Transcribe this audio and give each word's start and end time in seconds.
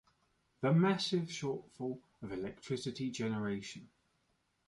The 0.61 0.73
massive 0.73 1.25
shortfall 1.27 2.01
of 2.23 2.31
electricity 2.31 3.11
generation. 3.11 3.87